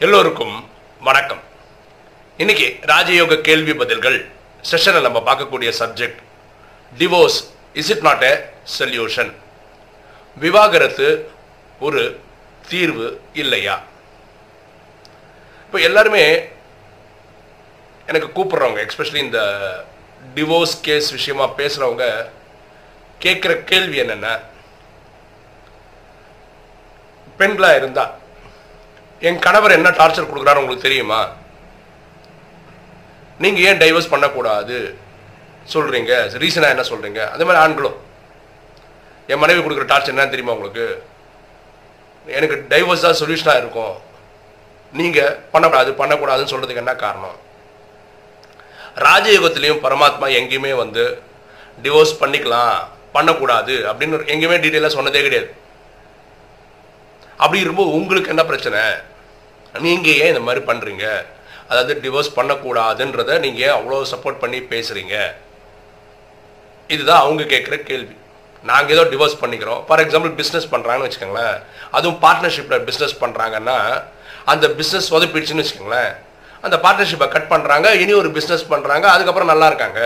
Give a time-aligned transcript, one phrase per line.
[0.00, 0.68] எல்லோருக்கும்
[1.00, 1.40] வணக்கம்.
[2.36, 4.28] இன்னைக்கு ராஜயோக கேள்வி பதில்கள்
[4.70, 6.20] செஷனில் நம்ம பார்க்கக்கூடிய subject
[6.98, 7.38] divorce
[7.72, 9.34] is it not a solution
[10.36, 11.30] விவாகரத்து
[11.80, 12.20] ஒரு
[12.68, 13.84] தீர்வு இல்லையா?
[15.66, 16.48] இப்போ எல்லாருமே
[18.06, 19.40] எனக்கு கூப்பிட்றவங்க எக்ஸ்பெஷலி இந்த
[20.34, 22.26] டிவோர்ஸ் கேஸ் விஷயமா பேசுகிறவங்க
[23.20, 24.40] கேட்குற கேள்வி என்னென்ன
[27.38, 28.14] பெண்களாக இருந்தால்
[29.20, 31.28] என் கணவர் என்ன டார்ச்சர் கொடுக்குறாரு உங்களுக்கு தெரியுமா?
[33.38, 34.98] நீங்க ஏன் டைவர்ஸ் பண்ணக்கூடாது?
[35.72, 36.12] சொல்றீங்க.
[36.42, 37.30] ரீசனா என்ன சொல்றீங்க?
[37.30, 37.96] அதே மாதிரி ஆண்களும்.
[39.26, 41.04] என் மனைவி கொடுக்குற டார்ச்சர் என்னன்னு தெரியுமா உங்களுக்கு?
[42.26, 43.94] எனக்கு டைவர்ஸ் தான் சொல்யூஷனாக இருக்கும்.
[44.92, 47.36] நீங்க பண்ணக்கூடாது பண்ணக்கூடாதுன்னு சொல்றதுக்கு என்ன காரணம்?
[48.96, 51.22] ராஜயோகத்திலையும் பரமாத்மா எங்கேயுமே வந்து
[51.82, 52.76] டிவோர்ஸ் பண்ணிக்கலாம்
[53.12, 55.54] பண்ணக்கூடாது அப்படின்னு எங்கேயுமே டீட்டெயிலாக சொன்னதே கிடையாது.
[57.36, 59.00] அப்படி இருக்கும்போது உங்களுக்கு என்ன பிரச்சனை?
[59.84, 61.06] நீங்கள் ஏன் இந்த மாதிரி பண்ணுறீங்க
[61.70, 65.16] அதாவது டிவோர்ஸ் பண்ணக்கூடாதுன்றத நீங்கள் அவ்வளோ சப்போர்ட் பண்ணி பேசுகிறீங்க
[66.94, 68.14] இதுதான் அவங்க கேட்குற கேள்வி.
[68.70, 69.80] நாங்கள் ஏதோ டிவோர்ஸ் பண்ணிக்கிறோம்.
[69.86, 71.56] ஃபார் எக்ஸாம்பிள் பிஸ்னஸ் பண்ணுறாங்கன்னு வச்சுக்கோங்களேன்.
[71.96, 73.78] அதுவும் பார்ட்னர்ஷிப்பில் பிஸ்னஸ் பண்ணுறாங்கன்னா
[74.52, 76.12] அந்த பிஸ்னஸ் சொதப்பிடுச்சுன்னு வச்சுக்கோங்களேன்.
[76.66, 80.00] அந்த பார்ட்னர்ஷிப்பை கட் பண்ணுறாங்க இனி ஒரு பிஸ்னஸ் பண்ணுறாங்க அதுக்கப்புறம் நல்லா இருக்காங்க.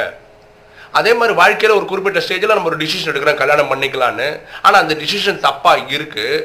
[0.99, 4.29] அதே மாதிரி வாழ்க்கையில் ஒரு குறிப்பிட்ட ஸ்டேஜில் நம்ம ஒரு டிசிஷன் எடுக்கிறோம் கல்யாணம் பண்ணிக்கலான்னு
[4.65, 6.41] ஆனால் அந்த டிசிஷன் தப்பாக இருக்குது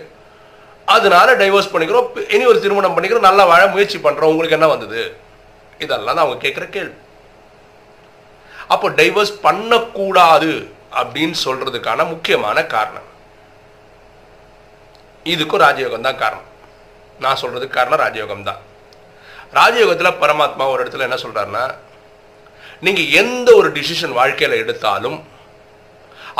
[0.93, 2.07] அதனால டைவர்ஸ் பண்ணிக்கிறோம்.
[2.35, 3.27] இனி ஒரு திருமணம் பண்ணிக்கிறோம்.
[3.29, 5.01] நல்லா வாழ முயற்சி பண்ணுறோம் உங்களுக்கு என்ன வந்தது?
[5.83, 6.95] இதெல்லாம் தான் அவங்க கேட்குற கேள்வி.
[8.73, 10.51] அப்போ டைவர்ஸ் பண்ணக்கூடாது
[10.99, 13.09] அப்படின்னு சொல்றதுக்கான முக்கியமான காரணம்.
[15.33, 16.49] இதுக்கும் ராஜயோகம் தான் காரணம்.
[17.23, 18.61] நான் சொல்றதுக்கு காரணம் ராஜயோகம் தான்.
[19.59, 21.65] ராஜயோகத்தில் பரமாத்மா ஒரு இடத்துல என்ன சொல்றாருன்னா
[22.85, 25.17] நீங்க எந்த ஒரு டிசிஷன் வாழ்க்கையில் எடுத்தாலும்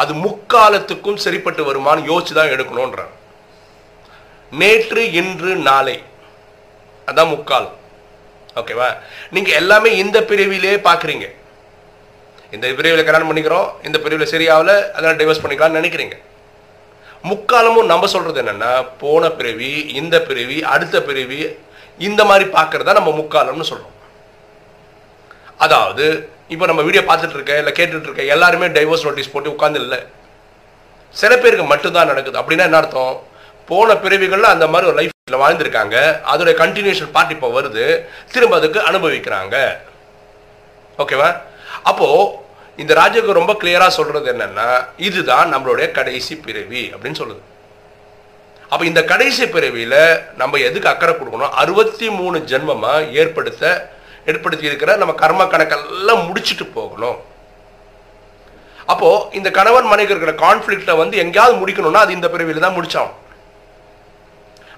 [0.01, 3.13] அது முக்காலத்துக்கும் சரிப்பட்டு வருமானு யோசிச்சு தான் எடுக்கணும்ன்றார்.
[4.51, 6.03] நேற்று இன்று நாளை.
[7.07, 7.75] அதான் முக்காலம்
[8.59, 8.89] ஓகேவா?
[9.35, 11.25] நீங்க எல்லாமே இந்த பிரிவிலே பாக்குறீங்க
[12.51, 16.15] இந்த பிரிவில் கல்யாணம் பண்ணிக்கிறோம் இந்த பிரிவில் சரியாகல அதெல்லாம் டைவர்ஸ் பண்ணிக்கலாம்னு நினைக்கிறீங்க.
[17.31, 19.71] முக்காலமும் நம்ம சொல்றது என்னன்னா போன பிறவி
[20.01, 21.39] இந்த பிறவி அடுத்த பிறவி
[21.97, 23.93] இந்த மாதிரி பார்க்கறதா நம்ம முக்காலம்னு சொல்றோம்.
[25.65, 26.05] அதாவது
[26.47, 29.99] இப்போ நம்ம வீடியோ பார்த்துட்டு இருக்க இல்லை கேட்டுட்டு இருக்க எல்லாருமே டைவர்ஸ் நோட்டீஸ் போட்டு உட்காந்து இல்லை.
[31.09, 32.39] சில பேருக்கு மட்டும்தான் நடக்குது.
[32.41, 33.15] அப்படின்னா என்ன அர்த்தம்?
[33.69, 35.97] போன பிறவிகளில் அந்த மாதிரி ஒரு லைஃப்ல வாழ்ந்திருக்காங்க.
[36.31, 37.85] அதோடைய கண்டினியூஷன் பார்ட் இப்போ வருது.
[38.33, 39.55] திரும்ப அதுக்கு அனுபவிக்கிறாங்க.
[41.03, 41.29] ஓகேவா
[41.89, 42.07] அப்போ
[42.81, 44.69] இந்த ராஜ்யக்கு ரொம்ப கிளியரா சொல்றது என்னன்னா
[45.07, 47.41] இதுதான் நம்மளுடைய கடைசி பிறவி அப்படின்னு சொல்லுது.
[48.71, 49.95] அப்ப இந்த கடைசி பிறவியில
[50.41, 51.53] நம்ம எதுக்கு அக்கறை கொடுக்கணும்?
[51.63, 53.63] அறுபத்தி மூணு ஜென்மமா ஏற்படுத்த
[54.31, 57.17] ஏற்படுத்தி இருக்கிற நம்ம கர்ம கணக்கெல்லாம் முடிச்சுட்டு போகணும்.
[58.93, 59.09] அப்போ
[59.39, 63.15] இந்த கணவன் மனைவி இருக்கிற கான்ஃபிளிக்ட வந்து எங்கேயாவது முடிக்கணும்னா அது இந்த பிறவியில தான் முடிச்சாகும்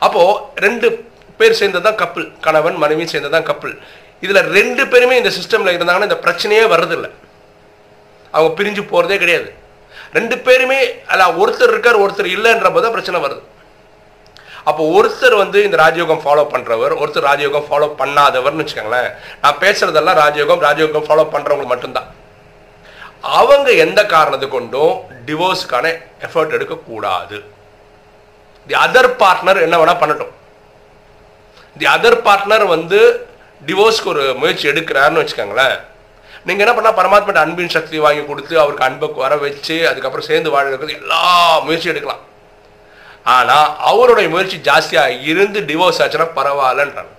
[0.05, 0.23] அப்போ
[0.65, 0.87] ரெண்டு
[1.39, 3.75] பேர் சேர்ந்ததான் கப்பல் கணவன் மனைவி சேர்ந்ததான் கப்பல்
[4.25, 7.09] இதில் ரெண்டு பேருமே இந்த சிஸ்டமில் இருந்தாங்கன்னா இந்த பிரச்சனையே வர்றதில்லை.
[8.33, 9.49] அவங்க பிரிஞ்சு போகிறதே கிடையாது.
[10.17, 10.79] ரெண்டு பேருமே
[11.11, 13.43] அல்ல ஒருத்தர் இருக்கார் ஒருத்தர் இல்லைன்ற போது பிரச்சனை வருது.
[14.69, 19.11] அப்போ ஒருத்தர் வந்து இந்த ராஜயோகம் ஃபாலோ பண்ணுறவர் ஒருத்தர் ராஜயோகம் ஃபாலோ பண்ணாதவர்னு வச்சுக்கோங்களேன்
[19.43, 22.09] நான் பேசுறதெல்லாம் ராஜயோகம் ராஜயோகம் ஃபாலோ பண்ணுறவங்களுக்கு மட்டும்தான்.
[23.39, 24.95] அவங்க எந்த காரணத்து கொண்டும்
[25.27, 25.85] டிவோர்ஸ்க்கான
[26.27, 27.39] எஃபர்ட் எடுக்கக்கூடாது.
[28.69, 30.33] தி அதர் பார்ட்னர் என்ன வேணால் பண்ணட்டும்.
[31.79, 32.99] தி அதர் பார்ட்னர் வந்து
[33.67, 35.77] டிவோர்ஸ்க்கு ஒரு முயற்சி எடுக்கிறாருன்னு வச்சுக்கோங்களேன்.
[36.47, 40.97] நீங்கள் என்ன பண்ணால் பரமாத்மா அன்பின் சக்தி வாங்கி கொடுத்து அவருக்கு அன்பை வர வச்சு அதுக்கப்புறம் சேர்ந்து வாழ்கிறது
[41.01, 41.21] எல்லா
[41.67, 42.23] முயற்சியும் எடுக்கலாம்.
[43.35, 47.13] ஆனால் அவருடைய முயற்சி ஜாஸ்தியாக இருந்து டிவோர்ஸ் ஆச்சுன்னா பரவாயில்லன்றாங்க.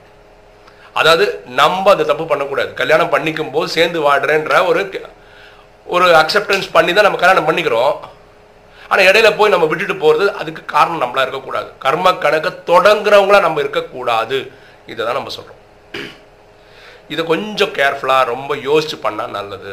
[1.00, 1.24] அதாவது
[1.60, 2.70] நம்ம அந்த தப்பு பண்ணக்கூடாது.
[2.78, 4.82] கல்யாணம் பண்ணிக்கும் போது சேர்ந்து வாடுறேன்ற ஒரு
[5.96, 7.92] ஒரு அக்செப்டன்ஸ் பண்ணி தான் நம்ம கல்யாணம் பண்ணிக்கிறோம்.
[8.90, 11.68] ஆனால் இடையில போய் நம்ம விட்டுட்டு போகிறது அதுக்கு காரணம் நம்மளா இருக்கக்கூடாது.
[11.84, 14.38] கர்ம கணக்கை தொடங்குறவங்களா நம்ம இருக்கக்கூடாது.
[14.92, 15.62] இதை தான் நம்ம சொல்கிறோம்
[17.12, 19.72] இதை கொஞ்சம் கேர்ஃபுல்லாக ரொம்ப யோசிச்சு பண்ணால் நல்லது.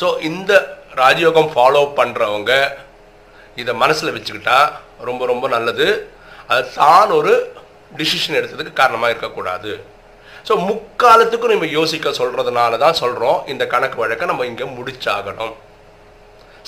[0.00, 0.52] ஸோ இந்த
[1.02, 2.52] ராஜயோகம் ஃபாலோ பண்ணுறவங்க
[3.62, 4.58] இதை மனசில் வச்சுக்கிட்டா
[5.08, 5.86] ரொம்ப ரொம்ப நல்லது.
[6.52, 7.32] அது தான் ஒரு
[7.98, 9.72] டிசிஷன் எடுத்ததுக்கு காரணமாக இருக்கக்கூடாது.
[10.48, 15.54] ஸோ முக்காலத்துக்கும் நம்ம யோசிக்க சொல்கிறதுனால தான் சொல்கிறோம் இந்த கணக்கு வழக்கை நம்ம இங்கே முடிச்சாகணும்.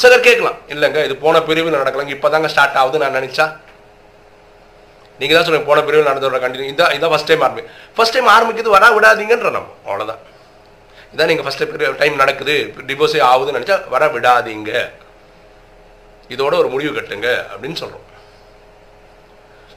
[0.00, 0.58] சிலர் கேட்கலாம்.
[0.72, 3.46] இல்லைங்க இது போன பிரிவில் நடக்கலாம் இப்போ தாங்க ஸ்டார்ட் ஆகுது நான் நினச்சா?
[5.20, 7.62] நீங்கள் தான் சொல்லுங்க போன பிரிவில் நடந்தோட கண்டினியூ இதான் இதான் ஃபஸ்ட் டைம் ஆரம்பி.
[7.96, 9.70] ஃபஸ்ட் டைம் ஆரம்பிக்கிறது வரா விடாதீங்கன்ற நம்ம.
[9.88, 10.20] அவ்வளோதான்
[11.14, 12.56] இதான் நீங்கள் ஃபஸ்ட்டு டைம் நடக்குது
[12.90, 14.72] டிவோர்ஸே ஆகுதுன்னு நினச்சா வர விடாதீங்க.
[16.34, 18.04] இதோட ஒரு முடிவு கட்டுங்க அப்படின்னு சொல்கிறோம்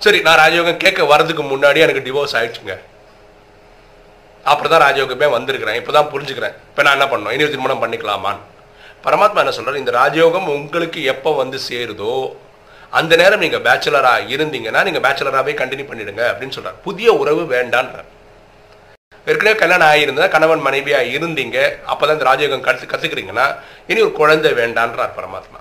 [0.04, 2.76] சரி நான் ராஜயோகம் கேட்க வர்றதுக்கு முன்னாடியே எனக்கு டிவோர்ஸ் ஆயிடுச்சுங்க.
[4.52, 6.56] அப்புறம் தான் ராஜயோகமே வந்திருக்கிறேன் இப்போ தான் புரிஞ்சுக்கிறேன்.
[6.70, 8.44] இப்போ நான் என்ன பண்ணோம் இனி திருமணம் பண்ணிக்கலாமான்னு.
[9.06, 9.82] பரமாத்மா என்ன சொல்றாரு?
[9.84, 12.14] இந்த ராஜயோகம் உங்களுக்கு எப்போ வந்து சேருதோ
[13.00, 18.08] அந்த நேரம் நீங்க பேச்சுலரா இருந்தீங்கன்னா நீங்க பேச்சுலராகவே கண்டினியூ பண்ணிடுங்க அப்படின்னு சொல்கிறார் புதிய உறவு வேண்டான்றார்.
[19.30, 21.58] ஏற்கனவே கல்யாணம் ஆகியிருந்தா கணவன் மனைவியா இருந்தீங்க
[21.92, 23.48] அப்பதான் இந்த ராஜயோகம் கற்று கத்துக்கிறீங்கன்னா
[23.92, 25.60] இனி ஒரு குழந்தை வேண்டான்றார் பரமாத்மா.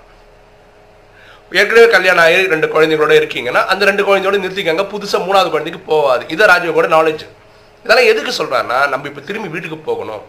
[1.59, 6.25] ஏற்கனவே கல்யாணம் ஆகி ரெண்டு குழந்தைங்களோட இருக்கீங்கன்னா அந்த ரெண்டு குழந்தையோட நிறுத்திக்கங்க புதுசாக மூணாவது குழந்தைக்கு போகாது.
[6.35, 7.25] இதை ராஜயோகோட நாலேஜ்
[7.83, 10.23] இதெல்லாம் எதுக்கு சொல்கிறான்னா நம்ம இப்போ திரும்பி வீட்டுக்கு போகணும்.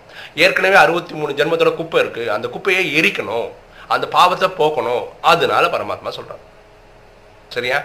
[0.44, 2.24] ஏற்கனவே அறுபத்தி மூணு ஜென்மத்தோட குப்பை இருக்கு.
[2.36, 3.48] அந்த குப்பையை எரிக்கணும்.
[3.94, 5.04] அந்த பாவத்தை போக்கணும்.
[5.32, 6.44] அதனால பரமாத்மா சொல்கிறார்
[7.54, 7.78] சரியா?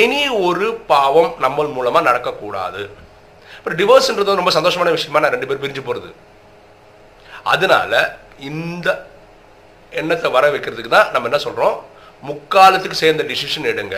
[0.00, 2.82] இனி ஒரு பாவம் நம்ம மூலமாக நடக்கக்கூடாது.
[3.58, 6.10] அப்புறம் டிவோர்ஸ்ன்றது ரொம்ப சந்தோஷமான விஷயமா நான் ரெண்டு பேரும் பிரிஞ்சு போகிறது
[7.52, 7.92] அதனால
[8.50, 8.88] இந்த
[10.00, 11.76] எண்ணத்தை வர வைக்கிறதுக்கு தான் நம்ம என்ன சொல்கிறோம்
[12.28, 13.96] முக்காலத்துக்கு சேர்ந்த டிசிஷன் எடுங்க.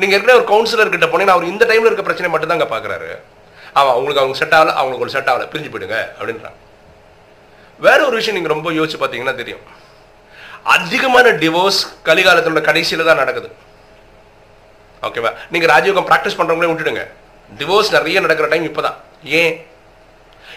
[0.00, 2.62] நீங்கள் ஏற்கனவே ஒரு கவுன்சிலர் கிட்ட போனீங்கன்னா அவர் இந்த டைமில் இருக்க பிரச்சனை மட்டும் தான்
[3.74, 6.56] பாக்குறாரு அவன் அவங்களுக்கு அவங்க செட் ஆகல அவங்களுக்கு ஒரு செட் ஆகல பிரிஞ்சு போயிடுங்க அப்படின்றாங்க.
[7.78, 9.60] வேற ஒரு விஷயம் நீங்க ரொம்ப யோசிச்சு பார்த்தீங்கன்னா தெரியும்.
[10.62, 13.52] அதிகமான டிவோர்ஸ் கலிகாலத்தோட கடைசியில தான் நடக்குது.
[15.02, 17.06] ஓகேவா நீங்க ராஜயோகம் ப்ராக்டிஸ் பண்றவங்களே விட்டுடுங்க.
[17.58, 18.94] டிவோர்ஸ் நிறைய நடக்கிற டைம் இப்பதான்.
[19.24, 19.66] ஏன்?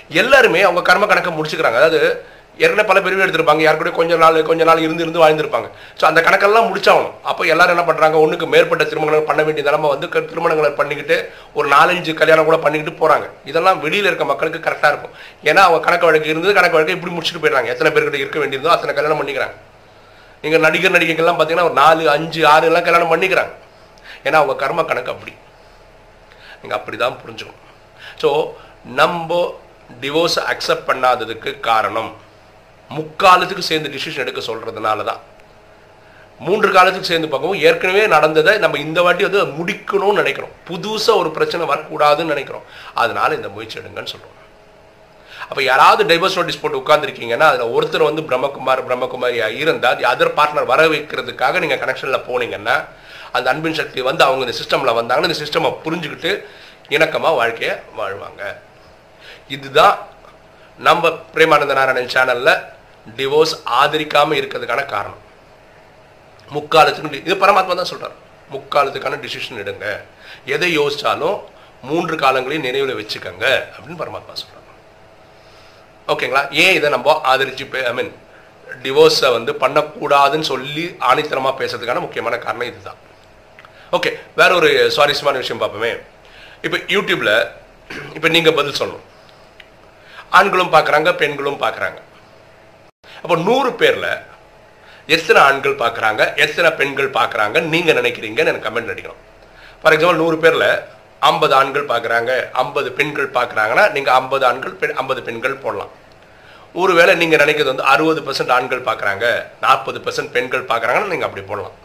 [0.09, 1.73] எல்லாருமே அவங்க கர்ம கணக்கை முடிச்சுக்கிறாங்க.
[1.73, 2.25] அதாவது
[2.59, 3.62] ஏற்கனவே பல பெருமை எடுத்திருப்பாங்க.
[3.65, 5.68] யார் கூட கொஞ்ச நாள் கொஞ்ச நாள் இருந்து இருந்து வாழ்ந்திருப்பாங்க.
[6.00, 7.13] ஸோ அந்த கணக்கெல்லாம் முடிச்சாகணும்.
[7.30, 11.18] அப்போ எல்லாரும் என்ன பண்ணுறாங்க ஒன்றுக்கு மேற்பட்ட திருமணங்கள் பண்ண வேண்டிய நிலமை வந்து திருமணங்களை பண்ணிக்கிட்டு
[11.57, 15.13] ஒரு நாலஞ்சு கல்யாணம் கூட பண்ணிக்கிட்டு போகிறாங்க இதெல்லாம் வெளியில் இருக்க மக்களுக்கு கரெக்டாக இருக்கும்.
[15.50, 17.69] ஏன்னா அவங்க கணக்கு வழக்கு இருந்தது கணக்கு வழக்கு இப்படி முடிச்சுட்டு போயிடுறாங்க.
[17.75, 19.56] எத்தனை பேர்கிட்ட இருக்க வேண்டியிருந்தோ அத்தனை கல்யாணம் பண்ணிக்கிறாங்க.
[20.44, 23.54] நீங்கள் நடிகர் நடிகைகள்லாம் பார்த்தீங்கன்னா ஒரு நாலு அஞ்சு ஆறு எல்லாம் கல்யாணம் பண்ணிக்கிறாங்க.
[24.27, 25.33] ஏன்னா அவங்க கர்ம கணக்கு அப்படி.
[26.62, 27.62] நீங்கள் அப்படி தான் புரிஞ்சுக்கணும்.
[28.21, 28.30] ஸோ
[29.00, 29.39] நம்ம
[30.04, 32.12] டிவோர்ஸ் அக்செப்ட் பண்ணாததுக்கு காரணம்
[32.97, 35.21] முக்காலத்துக்கு சேர்ந்து டிசிஷன் எடுக்க சொல்கிறதுனால தான்
[36.45, 40.53] மூன்று காலத்துக்கு சேர்ந்து பார்க்கவும் ஏற்கனவே நடந்ததை நம்ம இந்த வாட்டி வந்து முடிக்கணும்னு நினைக்கிறோம்.
[40.69, 42.63] புதுசாக ஒரு பிரச்சனை வரக்கூடாதுன்னு நினைக்கிறோம்.
[43.03, 44.38] அதனால இந்த முயற்சி எடுங்கன்னு சொல்கிறோம்
[45.49, 50.81] அப்போ யாராவது டைவர்ஸ் நோட்டீஸ் போட்டு உட்காந்துருக்கீங்கன்னா அதில் ஒருத்தர் வந்து பிரம்மகுமார் பிரம்மகுமாரியாக இருந்தால் அதர் பார்ட்னர் வர
[50.94, 52.75] வைக்கிறதுக்காக நீங்கள் கனெக்ஷனில் போனீங்கன்னா
[53.37, 56.31] அந்த அன்பின் சக்தி வந்து அவங்க இந்த சிஸ்டமில் வந்தாங்கன்னா இந்த சிஸ்டமை புரிஞ்சுக்கிட்டு
[56.95, 58.44] இணக்கமாக வாழ்க்கையை வாழ்வாங்க.
[59.55, 59.95] இதுதான்
[60.79, 62.53] நம்ம பிரேமானந்த நாராயணன் சேனலில்
[63.18, 65.21] டிவோர்ஸ் ஆதரிக்காமல் இருக்கிறதுக்கான காரணம்.
[66.56, 68.18] முக்காலத்துக்கு இது பரமாத்மா தான் சொல்கிறார்
[68.53, 69.88] முக்காலத்துக்கான டிசிஷன் எடுங்க.
[70.56, 71.38] எதை யோசிச்சாலும்
[71.89, 73.45] மூன்று காலங்களையும் நினைவில் வச்சுக்கோங்க
[73.75, 74.59] அப்படின்னு பரமாத்மா சொல்றாரு.
[76.12, 76.44] ஓகேங்களா?
[76.63, 78.12] ஏன் இதை நம்ம ஆதரிச்சு ஐ மீன்
[78.83, 83.00] டிவோர்ஸை வந்து பண்ணக்கூடாதுன்னு சொல்லி ஆணித்தனமாக பேசுறதுக்கான முக்கியமான காரணம் இதுதான்.
[83.97, 85.92] ஓகே வேற ஒரு சுவாரஸ்யமான விஷயம் பார்ப்போமே.
[86.65, 87.31] இப்போ யூடியூப்ல
[88.18, 89.07] இப்போ நீங்கள் பதில் சொல்லணும்.
[90.39, 92.00] ஆண்களும் பார்க்குறாங்க பெண்களும் பார்க்குறாங்க.
[93.23, 94.12] அப்போ நூறு பேரில்
[95.15, 99.21] எத்தனை ஆண்கள் பார்க்குறாங்க எத்தனை பெண்கள் பார்க்குறாங்க நீங்கள் நினைக்கிறீங்கன்னு எனக்கு கமெண்ட் அடிக்கணும்.
[99.81, 100.69] ஃபார் எக்ஸாம்பிள் நூறு பேரில்
[101.29, 102.31] ஐம்பது ஆண்கள் பார்க்குறாங்க
[102.63, 105.91] ஐம்பது பெண்கள் பார்க்குறாங்கன்னா நீங்கள் ஐம்பது ஆண்கள் பெண் ஐம்பது பெண்கள் போடலாம்.
[106.81, 109.25] ஒருவேளை நீங்கள் நினைக்கிறது வந்து அறுபது பர்சன்ட் ஆண்கள் பார்க்குறாங்க
[109.65, 111.77] நாற்பது பெர்சன்ட் பெண்கள் பார்க்குறாங்கன்னா நீங்கள் அப்படி போடலாம்.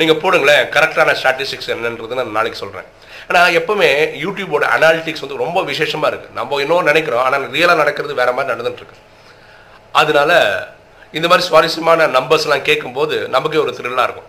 [0.00, 2.88] நீங்கள் போடுங்களேன் கரெக்டான ஸ்டாட்டிஸ்டிக்ஸ் என்னன்றது நான் நாளைக்கு சொல்கிறேன்
[3.28, 3.88] ஆனால் எப்பவுமே
[4.24, 8.82] யூடியூபோட அனாலிட்டிக்ஸ் வந்து ரொம்ப விசேஷமாக இருக்குது நம்ம இன்னும் நினைக்கிறோம் ஆனால் ரியலாக நடக்கிறது வேறு மாதிரி நடந்துட்டு
[8.82, 8.98] இருக்கு
[10.00, 10.32] அதனால
[11.18, 14.28] இந்த மாதிரி சுவாரஸ்யமான நம்பர்ஸ்லாம் கேட்கும்போது நமக்கே ஒரு த்ரில்லாக இருக்கும்.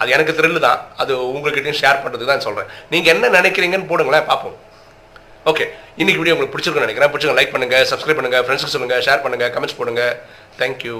[0.00, 0.80] அது எனக்கு த்ரில்லு தான்.
[1.02, 4.56] அது உங்கள்கிட்டயும் ஷேர் பண்ணுறதுக்கு தான் சொல்கிறேன் நீங்கள் என்ன நினைக்கிறீங்கன்னு போடுங்களேன் பார்ப்போம்.
[5.50, 5.64] ஓகே
[6.00, 7.12] இன்னைக்கு வீடியோ உங்களுக்கு பிடிச்சிருக்குன்னு நினைக்கிறேன்.
[7.12, 10.14] பிடிச்சிருங்க லைக் பண்ணுங்கள் சப்ஸ்கிரைப் பண்ணுங்கள் ஃப்ரெண்ட்ஸுக்கு சொல்லுங்கள் ஷேர் பண்ணுங்கள் கமெண்ட்ஸ் போடுங்கள்
[10.60, 10.98] தேங்க்யூ